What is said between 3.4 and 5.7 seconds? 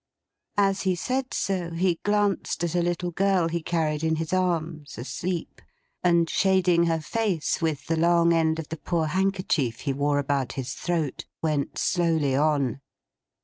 he carried in his arms, asleep: